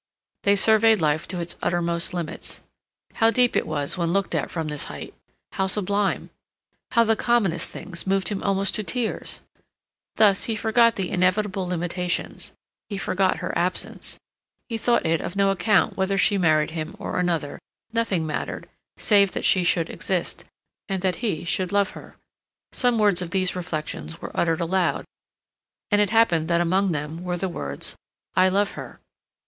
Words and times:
They 0.41 0.55
surveyed 0.55 0.99
life 0.99 1.27
to 1.27 1.39
its 1.39 1.57
uttermost 1.61 2.11
limits. 2.11 2.61
How 3.13 3.29
deep 3.29 3.55
it 3.55 3.67
was 3.67 3.99
when 3.99 4.11
looked 4.11 4.33
at 4.33 4.49
from 4.49 4.67
this 4.67 4.85
height! 4.85 5.13
How 5.51 5.67
sublime! 5.67 6.31
How 6.93 7.03
the 7.03 7.15
commonest 7.15 7.69
things 7.69 8.07
moved 8.07 8.29
him 8.29 8.41
almost 8.41 8.73
to 8.73 8.83
tears! 8.83 9.41
Thus, 10.15 10.45
he 10.45 10.55
forgot 10.55 10.95
the 10.95 11.11
inevitable 11.11 11.67
limitations; 11.67 12.53
he 12.89 12.97
forgot 12.97 13.35
her 13.41 13.55
absence, 13.55 14.19
he 14.67 14.75
thought 14.75 15.05
it 15.05 15.21
of 15.21 15.35
no 15.35 15.51
account 15.51 15.97
whether 15.97 16.17
she 16.17 16.35
married 16.35 16.71
him 16.71 16.95
or 16.97 17.19
another; 17.19 17.59
nothing 17.93 18.25
mattered, 18.25 18.67
save 18.97 19.33
that 19.33 19.45
she 19.45 19.63
should 19.63 19.87
exist, 19.91 20.45
and 20.89 21.03
that 21.03 21.17
he 21.17 21.45
should 21.45 21.71
love 21.71 21.91
her. 21.91 22.15
Some 22.71 22.97
words 22.97 23.21
of 23.21 23.29
these 23.29 23.55
reflections 23.55 24.19
were 24.19 24.31
uttered 24.35 24.61
aloud, 24.61 25.05
and 25.91 26.01
it 26.01 26.09
happened 26.09 26.47
that 26.47 26.59
among 26.59 26.91
them 26.91 27.23
were 27.23 27.37
the 27.37 27.47
words, 27.49 27.95
"I 28.35 28.49
love 28.49 28.71
her." 28.71 28.99